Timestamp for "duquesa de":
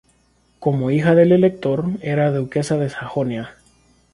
2.31-2.89